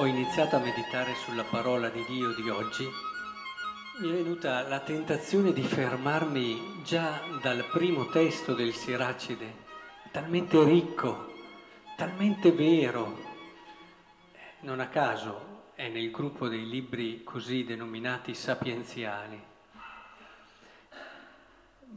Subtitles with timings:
[0.00, 2.88] ho iniziato a meditare sulla parola di Dio di oggi,
[3.98, 9.52] mi è venuta la tentazione di fermarmi già dal primo testo del Siracide,
[10.10, 11.30] talmente ricco,
[11.98, 13.18] talmente vero.
[14.60, 19.38] Non a caso è nel gruppo dei libri così denominati sapienziali.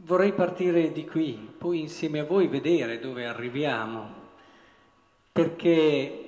[0.02, 4.14] Vorrei partire di qui, poi insieme a voi vedere dove arriviamo,
[5.32, 6.23] perché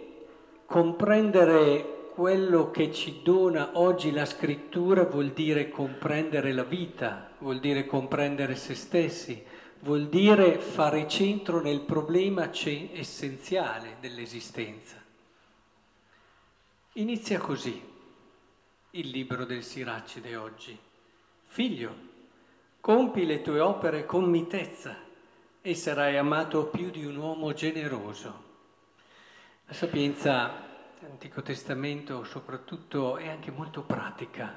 [0.66, 7.86] comprendere quello che ci dona oggi la scrittura vuol dire comprendere la vita, vuol dire
[7.86, 9.44] comprendere se stessi,
[9.80, 14.96] vuol dire fare centro nel problema essenziale dell'esistenza.
[16.94, 17.80] Inizia così
[18.90, 20.76] il libro del Siracide oggi.
[21.48, 21.94] Figlio,
[22.80, 24.96] compi le tue opere con mitezza
[25.60, 28.45] e sarai amato più di un uomo generoso.
[29.68, 30.62] La sapienza
[31.00, 34.54] dell'Antico Testamento soprattutto è anche molto pratica,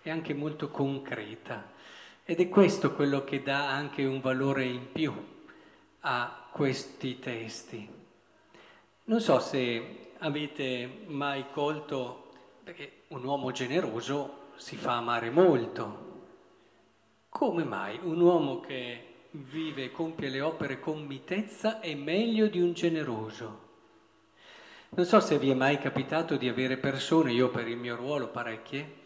[0.00, 1.72] è anche molto concreta
[2.24, 5.12] ed è questo quello che dà anche un valore in più
[6.02, 7.88] a questi testi.
[9.06, 12.30] Non so se avete mai colto,
[12.62, 16.10] perché un uomo generoso si fa amare molto.
[17.28, 22.60] Come mai un uomo che vive e compie le opere con mitezza è meglio di
[22.60, 23.61] un generoso?
[24.94, 28.28] Non so se vi è mai capitato di avere persone, io per il mio ruolo
[28.28, 28.96] parecchie,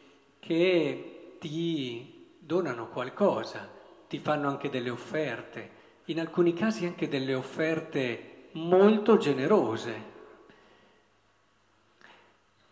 [0.40, 3.70] che ti donano qualcosa,
[4.08, 5.70] ti fanno anche delle offerte,
[6.06, 10.02] in alcuni casi anche delle offerte molto generose.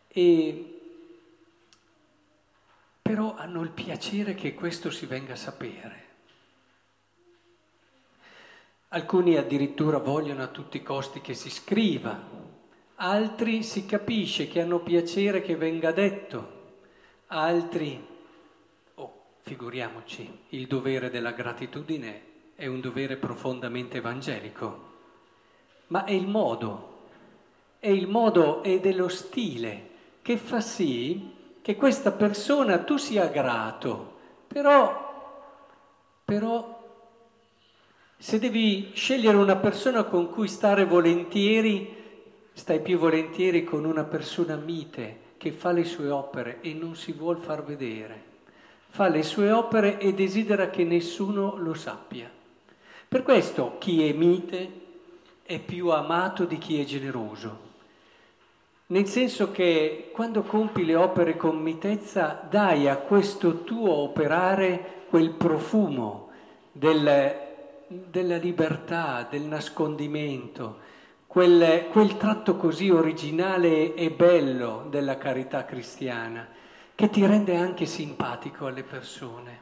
[0.08, 0.80] E
[3.00, 6.04] però hanno il piacere che questo si venga a sapere.
[8.88, 12.43] Alcuni addirittura vogliono a tutti i costi che si scriva
[13.04, 16.62] altri si capisce che hanno piacere che venga detto,
[17.26, 18.02] altri,
[18.94, 22.22] oh, figuriamoci, il dovere della gratitudine
[22.54, 24.92] è un dovere profondamente evangelico,
[25.88, 26.92] ma è il modo,
[27.78, 29.90] è il modo ed è lo stile
[30.22, 34.16] che fa sì che questa persona tu sia grato,
[34.48, 35.42] però,
[36.24, 36.82] però
[38.16, 42.03] se devi scegliere una persona con cui stare volentieri,
[42.56, 47.12] Stai più volentieri con una persona mite che fa le sue opere e non si
[47.12, 48.22] vuol far vedere.
[48.88, 52.30] Fa le sue opere e desidera che nessuno lo sappia.
[53.06, 54.70] Per questo chi è mite
[55.42, 57.72] è più amato di chi è generoso.
[58.86, 65.30] Nel senso che quando compi le opere con mitezza dai a questo tuo operare quel
[65.30, 66.30] profumo
[66.70, 67.34] del,
[67.88, 70.78] della libertà, del nascondimento,
[71.34, 76.46] quel, quel tratto così originale e bello della carità cristiana,
[76.94, 79.58] che ti rende anche simpatico alle persone,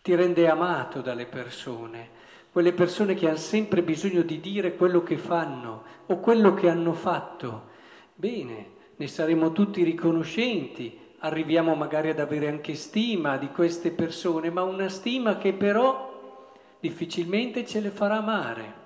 [0.00, 2.08] ti rende amato dalle persone,
[2.50, 6.94] quelle persone che hanno sempre bisogno di dire quello che fanno o quello che hanno
[6.94, 7.68] fatto.
[8.14, 14.62] Bene, ne saremo tutti riconoscenti, arriviamo magari ad avere anche stima di queste persone, ma
[14.62, 16.48] una stima che però
[16.80, 18.83] difficilmente ce le farà amare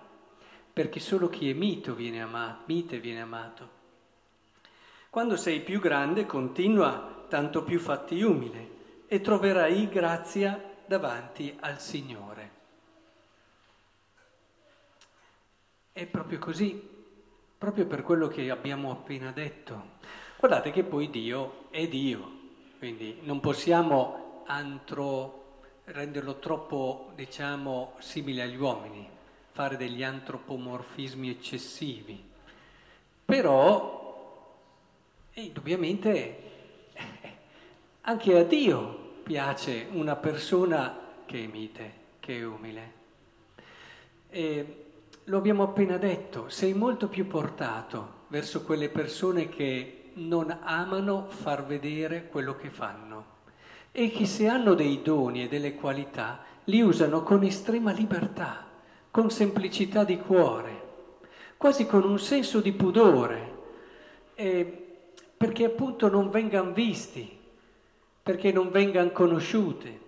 [0.79, 3.69] perché solo chi è mito viene amato, mite viene amato.
[5.11, 8.77] Quando sei più grande continua tanto più fatti umile
[9.09, 12.51] e troverai grazia davanti al Signore.
[15.91, 16.81] È proprio così,
[17.59, 19.97] proprio per quello che abbiamo appena detto.
[20.39, 22.31] Guardate che poi Dio è Dio,
[22.79, 29.17] quindi non possiamo antro, renderlo troppo, diciamo, simile agli uomini
[29.59, 32.23] fare degli antropomorfismi eccessivi,
[33.25, 34.57] però
[35.33, 36.43] indubbiamente
[36.93, 37.03] eh,
[38.03, 40.97] anche a Dio piace una persona
[41.27, 42.93] che è mite, che è umile.
[44.31, 44.85] E
[45.25, 51.67] lo abbiamo appena detto, sei molto più portato verso quelle persone che non amano far
[51.67, 53.25] vedere quello che fanno.
[53.91, 58.67] E che se hanno dei doni e delle qualità li usano con estrema libertà
[59.11, 60.83] con semplicità di cuore,
[61.57, 63.57] quasi con un senso di pudore,
[64.35, 64.87] eh,
[65.37, 67.37] perché appunto non vengano visti,
[68.23, 70.07] perché non vengano conosciute.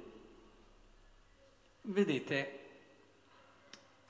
[1.82, 2.58] Vedete,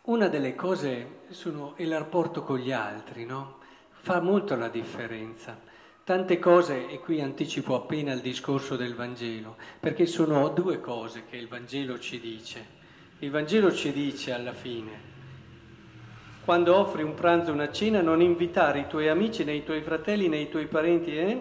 [0.03, 3.59] una delle cose sono il rapporto con gli altri, no?
[3.91, 5.59] Fa molto la differenza.
[6.03, 11.37] Tante cose, e qui anticipo appena il discorso del Vangelo, perché sono due cose che
[11.37, 12.80] il Vangelo ci dice.
[13.23, 15.09] Il Vangelo ci dice alla fine,
[16.43, 20.27] quando offri un pranzo, una cena, non invitare i tuoi amici, né i tuoi fratelli,
[20.27, 21.39] né i tuoi parenti, eh?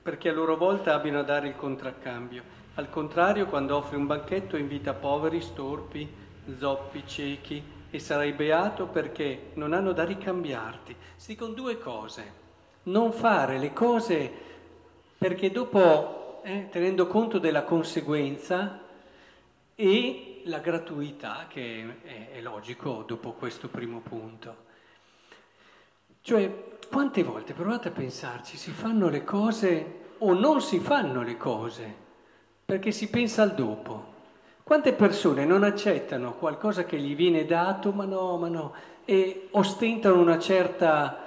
[0.00, 2.44] perché a loro volta abbiano a dare il contraccambio.
[2.74, 6.08] Al contrario, quando offri un banchetto, invita poveri, storpi,
[6.56, 7.60] zoppi, ciechi,
[7.90, 10.94] e sarai beato perché non hanno da ricambiarti.
[11.16, 12.38] Si dicono due cose.
[12.84, 14.30] Non fare le cose
[15.18, 18.78] perché dopo, eh, tenendo conto della conseguenza
[19.74, 24.68] e la gratuità, che è, è logico dopo questo primo punto.
[26.22, 31.36] Cioè, quante volte, provate a pensarci, si fanno le cose o non si fanno le
[31.36, 32.08] cose
[32.64, 34.18] perché si pensa al dopo.
[34.62, 38.72] Quante persone non accettano qualcosa che gli viene dato, ma no, ma no,
[39.04, 41.26] e ostentano una certa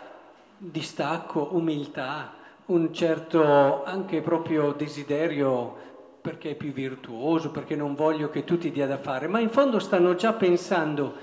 [0.57, 2.33] distacco, umiltà,
[2.68, 5.92] un certo anche proprio desiderio
[6.24, 9.50] perché è più virtuoso, perché non voglio che tu ti dia da fare, ma in
[9.50, 11.14] fondo stanno già pensando,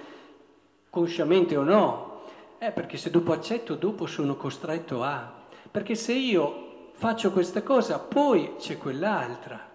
[0.91, 2.21] consciamente o no,
[2.59, 5.33] eh, perché se dopo accetto, dopo sono costretto a,
[5.71, 9.69] perché se io faccio questa cosa, poi c'è quell'altra.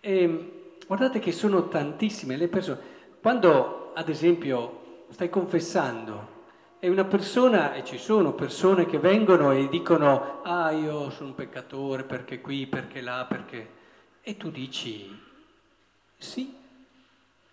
[0.00, 2.78] E, Guardate che sono tantissime le persone.
[3.22, 6.32] Quando, ad esempio, stai confessando
[6.78, 11.34] e una persona, e ci sono persone che vengono e dicono, ah io sono un
[11.34, 13.82] peccatore perché qui, perché là, perché...
[14.26, 15.14] E tu dici
[16.16, 16.50] sì.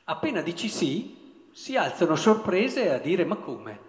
[0.05, 1.17] Appena dici sì,
[1.51, 3.79] si alzano sorprese a dire ma come?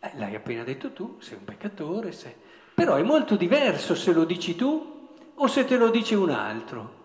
[0.00, 2.34] Eh, l'hai appena detto tu, sei un peccatore, sei...
[2.74, 7.02] però è molto diverso se lo dici tu o se te lo dice un altro.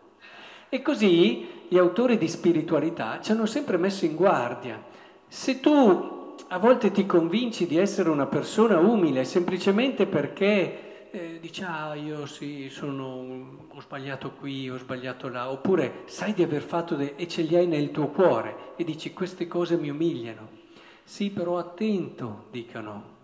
[0.67, 4.83] E così gli autori di spiritualità ci hanno sempre messo in guardia.
[5.27, 11.63] Se tu a volte ti convinci di essere una persona umile semplicemente perché eh, dici
[11.63, 16.95] ah io sì, sono, ho sbagliato qui, ho sbagliato là, oppure sai di aver fatto
[16.95, 20.57] de- e ce li hai nel tuo cuore e dici queste cose mi umiliano.
[21.03, 23.17] Sì, però attento, dicono.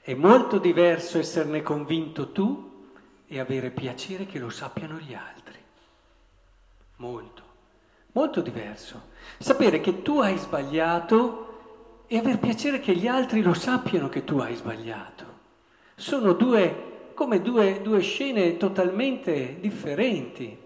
[0.00, 2.84] È molto diverso esserne convinto tu
[3.26, 5.64] e avere piacere che lo sappiano gli altri
[6.96, 7.42] molto,
[8.12, 9.14] molto diverso.
[9.38, 14.38] Sapere che tu hai sbagliato e aver piacere che gli altri lo sappiano che tu
[14.38, 15.35] hai sbagliato.
[15.98, 20.56] Sono due, come due, due scene totalmente differenti.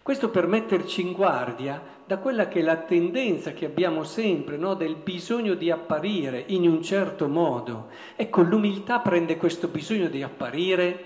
[0.00, 4.74] Questo per metterci in guardia da quella che è la tendenza che abbiamo sempre, no?
[4.74, 7.88] del bisogno di apparire in un certo modo.
[8.16, 11.04] Ecco, l'umiltà prende questo bisogno di apparire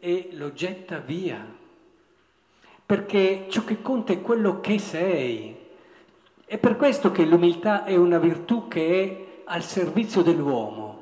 [0.00, 1.64] e lo getta via
[2.86, 5.56] perché ciò che conta è quello che sei.
[6.44, 10.95] È per questo che l'umiltà è una virtù che è al servizio dell'uomo.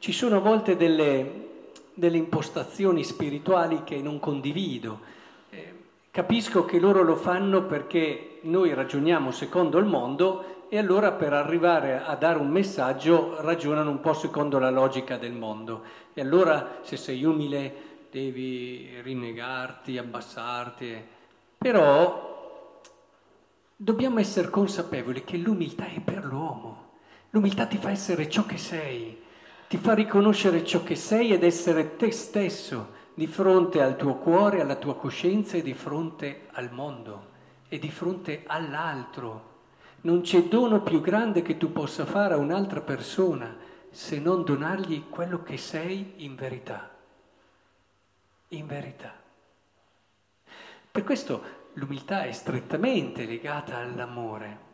[0.00, 1.48] Ci sono a volte delle,
[1.92, 5.00] delle impostazioni spirituali che non condivido.
[5.50, 5.74] Eh,
[6.10, 12.02] capisco che loro lo fanno perché noi ragioniamo secondo il mondo e allora per arrivare
[12.02, 15.82] a dare un messaggio ragionano un po' secondo la logica del mondo.
[16.14, 17.74] E allora se sei umile
[18.10, 20.96] devi rinnegarti, abbassarti.
[21.58, 22.80] Però
[23.76, 26.92] dobbiamo essere consapevoli che l'umiltà è per l'uomo.
[27.32, 29.28] L'umiltà ti fa essere ciò che sei,
[29.70, 34.60] ti fa riconoscere ciò che sei ed essere te stesso di fronte al tuo cuore,
[34.60, 37.28] alla tua coscienza e di fronte al mondo
[37.68, 39.48] e di fronte all'altro.
[40.00, 43.56] Non c'è dono più grande che tu possa fare a un'altra persona
[43.90, 46.90] se non donargli quello che sei in verità
[48.52, 49.14] in verità.
[50.90, 54.69] Per questo l'umiltà è strettamente legata all'amore.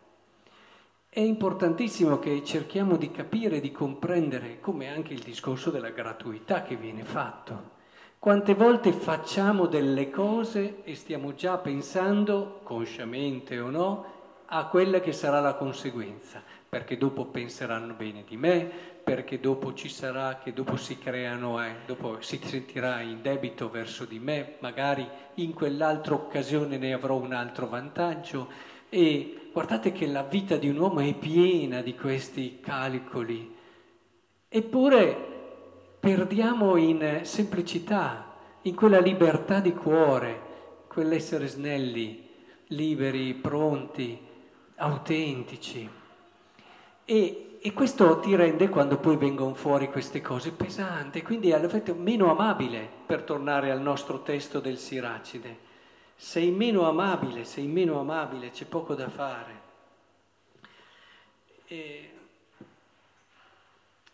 [1.16, 6.76] È importantissimo che cerchiamo di capire, di comprendere, come anche il discorso della gratuità che
[6.76, 7.70] viene fatto.
[8.18, 14.04] Quante volte facciamo delle cose e stiamo già pensando, consciamente o no,
[14.44, 18.70] a quella che sarà la conseguenza, perché dopo penseranno bene di me,
[19.02, 24.04] perché dopo ci sarà, che dopo si creano, eh, dopo si sentirà in debito verso
[24.04, 28.74] di me, magari in quell'altra occasione ne avrò un altro vantaggio.
[28.96, 33.54] E guardate che la vita di un uomo è piena di questi calcoli.
[34.48, 40.40] Eppure perdiamo in semplicità, in quella libertà di cuore,
[40.88, 42.26] quell'essere snelli,
[42.68, 44.18] liberi, pronti,
[44.76, 45.86] autentici.
[47.04, 52.30] E e questo ti rende, quando poi vengono fuori queste cose, pesante, quindi all'effetto meno
[52.30, 55.65] amabile, per tornare al nostro testo del Siracide.
[56.18, 59.60] Sei meno amabile, sei meno amabile, c'è poco da fare.
[61.66, 62.10] E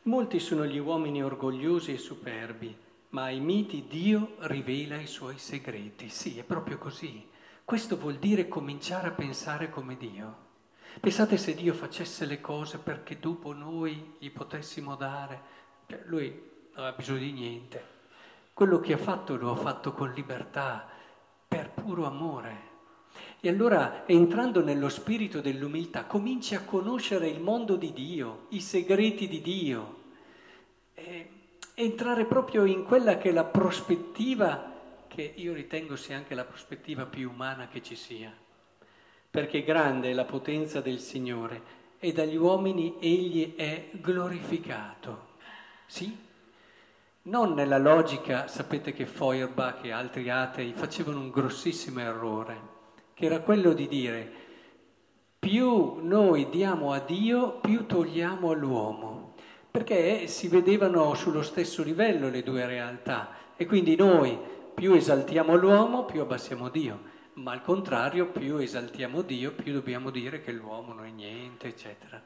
[0.03, 2.77] molti sono gli uomini orgogliosi e superbi,
[3.11, 6.09] ma ai miti Dio rivela i suoi segreti.
[6.09, 7.29] Sì, è proprio così.
[7.65, 10.51] Questo vuol dire cominciare a pensare come Dio.
[11.01, 15.41] Pensate se Dio facesse le cose perché dopo noi gli potessimo dare.
[15.87, 16.29] Cioè, lui
[16.75, 17.87] non aveva bisogno di niente.
[18.53, 20.89] Quello che ha fatto lo ha fatto con libertà,
[21.53, 22.71] per puro amore.
[23.41, 29.29] E allora, entrando nello spirito dell'umiltà, cominci a conoscere il mondo di Dio, i segreti
[29.29, 30.01] di Dio,
[30.95, 31.29] e
[31.75, 34.73] entrare proprio in quella che è la prospettiva,
[35.09, 38.33] che io ritengo sia anche la prospettiva più umana che ci sia
[39.33, 41.63] perché grande è la potenza del Signore
[41.99, 45.29] e dagli uomini egli è glorificato.
[45.87, 46.15] Sì?
[47.25, 52.61] Non nella logica, sapete che Feuerbach e altri atei facevano un grossissimo errore,
[53.15, 54.33] che era quello di dire
[55.39, 59.35] più noi diamo a Dio, più togliamo all'uomo,
[59.71, 64.39] perché si vedevano sullo stesso livello le due realtà e quindi noi
[64.75, 70.43] più esaltiamo l'uomo, più abbassiamo Dio ma al contrario più esaltiamo Dio, più dobbiamo dire
[70.43, 72.23] che l'uomo non è niente, eccetera.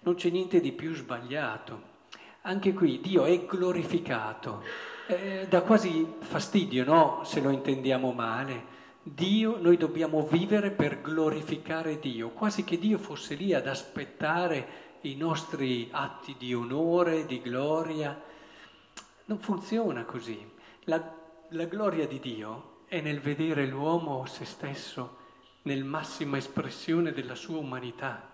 [0.00, 1.89] Non c'è niente di più sbagliato.
[2.42, 4.62] Anche qui Dio è glorificato.
[5.06, 7.20] Eh, dà quasi fastidio, no?
[7.24, 8.78] Se lo intendiamo male.
[9.02, 15.16] Dio, noi dobbiamo vivere per glorificare Dio, quasi che Dio fosse lì ad aspettare i
[15.16, 18.18] nostri atti di onore, di gloria.
[19.26, 20.38] Non funziona così.
[20.84, 21.14] La,
[21.48, 25.18] la gloria di Dio è nel vedere l'uomo se stesso
[25.62, 28.28] nel massima espressione della sua umanità.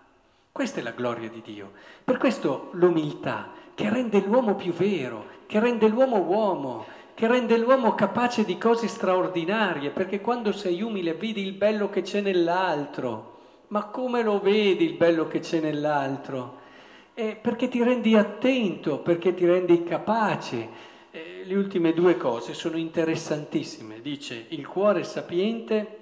[0.49, 1.73] Questa è la gloria di Dio.
[2.03, 7.93] Per questo l'umiltà che rende l'uomo più vero, che rende l'uomo uomo, che rende l'uomo
[7.93, 13.37] capace di cose straordinarie, perché quando sei umile vedi il bello che c'è nell'altro.
[13.67, 16.61] Ma come lo vedi il bello che c'è nell'altro?
[17.13, 20.69] Eh, perché ti rendi attento, perché ti rendi capace,
[21.11, 24.01] eh, le ultime due cose sono interessantissime.
[24.01, 25.97] Dice, il cuore sapiente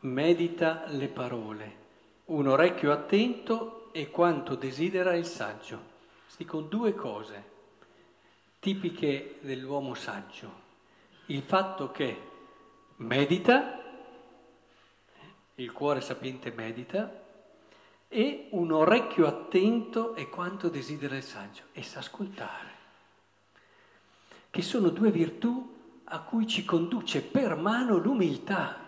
[0.00, 1.72] medita le parole,
[2.26, 5.89] un orecchio attento e quanto desidera il saggio.
[6.40, 7.44] Dicono due cose
[8.60, 10.50] tipiche dell'uomo saggio.
[11.26, 12.16] Il fatto che
[12.96, 13.78] medita,
[15.56, 17.12] il cuore sapiente medita,
[18.08, 22.70] e un orecchio attento e quanto desidera il saggio, e sa ascoltare
[24.48, 28.78] che sono due virtù a cui ci conduce per mano l'umiltà.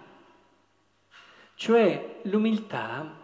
[1.54, 3.14] Cioè l'umiltà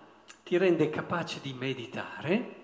[0.45, 2.57] ti rende capace di meditare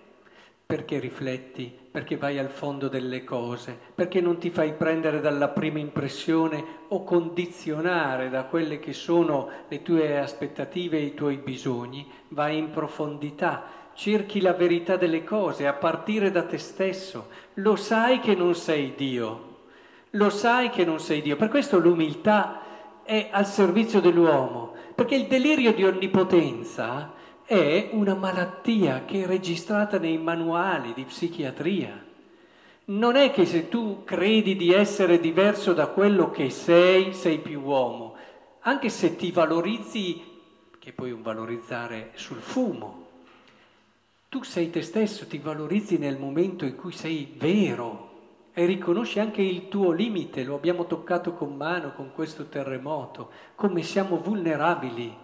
[0.67, 5.79] perché rifletti, perché vai al fondo delle cose, perché non ti fai prendere dalla prima
[5.79, 12.57] impressione o condizionare da quelle che sono le tue aspettative e i tuoi bisogni, vai
[12.57, 18.35] in profondità, cerchi la verità delle cose a partire da te stesso, lo sai che
[18.35, 19.53] non sei Dio,
[20.11, 21.37] lo sai che non sei Dio.
[21.37, 22.63] Per questo l'umiltà
[23.05, 27.13] è al servizio dell'uomo, perché il delirio di onnipotenza
[27.47, 32.03] è una malattia che è registrata nei manuali di psichiatria.
[32.87, 37.61] Non è che se tu credi di essere diverso da quello che sei, sei più
[37.61, 38.15] uomo,
[38.61, 40.23] anche se ti valorizzi,
[40.79, 43.07] che poi un valorizzare sul fumo,
[44.29, 48.13] tu sei te stesso, ti valorizzi nel momento in cui sei vero,
[48.53, 53.83] e riconosci anche il tuo limite, lo abbiamo toccato con mano con questo terremoto, come
[53.83, 55.24] siamo vulnerabili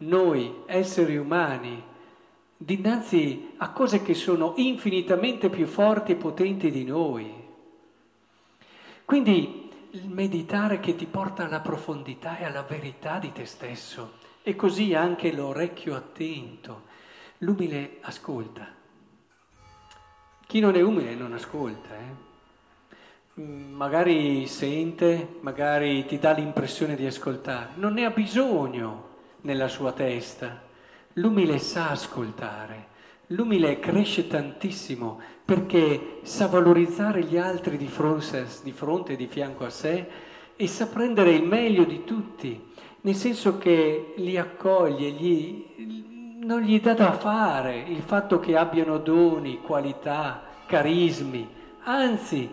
[0.00, 1.82] noi, esseri umani,
[2.56, 7.32] dinanzi a cose che sono infinitamente più forti e potenti di noi.
[9.04, 14.54] Quindi il meditare che ti porta alla profondità e alla verità di te stesso, e
[14.56, 16.88] così anche l'orecchio attento.
[17.38, 18.68] L'umile ascolta.
[20.46, 22.28] Chi non è umile non ascolta, eh?
[23.40, 29.09] Mm, magari sente, magari ti dà l'impressione di ascoltare, non ne ha bisogno
[29.42, 30.62] nella sua testa.
[31.14, 32.86] L'umile sa ascoltare,
[33.28, 39.70] l'umile cresce tantissimo perché sa valorizzare gli altri di fronte, di fronte, di fianco a
[39.70, 40.06] sé
[40.56, 42.68] e sa prendere il meglio di tutti,
[43.00, 48.98] nel senso che li accoglie, gli, non gli dà da fare il fatto che abbiano
[48.98, 51.48] doni, qualità, carismi,
[51.84, 52.48] anzi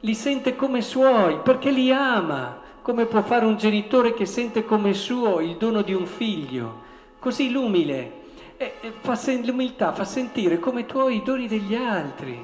[0.00, 4.94] li sente come suoi perché li ama, come può fare un genitore che sente come
[4.94, 6.82] suo il dono di un figlio.
[7.18, 8.12] Così l'umile,
[8.58, 12.40] eh, fa sen- l'umiltà fa sentire come tuoi i doni degli altri.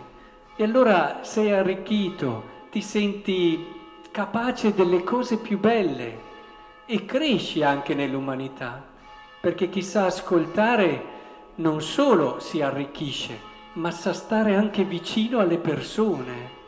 [0.57, 3.65] E allora sei arricchito, ti senti
[4.11, 6.19] capace delle cose più belle
[6.87, 8.85] e cresci anche nell'umanità,
[9.41, 11.05] perché chi sa ascoltare
[11.57, 13.39] non solo si arricchisce,
[13.75, 16.59] ma sa stare anche vicino alle persone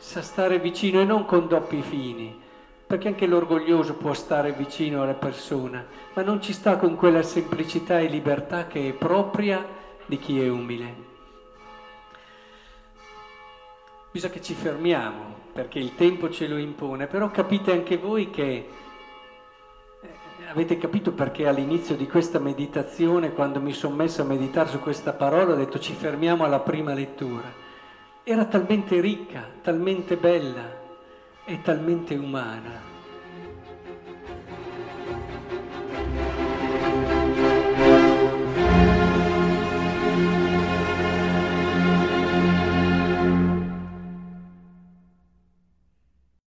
[0.00, 2.46] sa stare vicino e non con doppi fini,
[2.88, 8.00] perché anche l'orgoglioso può stare vicino alla persona, ma non ci sta con quella semplicità
[8.00, 9.62] e libertà che è propria
[10.06, 10.94] di chi è umile.
[14.10, 18.68] Bisogna che ci fermiamo, perché il tempo ce lo impone, però capite anche voi che
[20.00, 20.08] eh,
[20.48, 25.12] avete capito perché all'inizio di questa meditazione, quando mi sono messo a meditare su questa
[25.12, 27.52] parola, ho detto ci fermiamo alla prima lettura.
[28.22, 30.77] Era talmente ricca, talmente bella
[31.48, 32.87] e talmente umana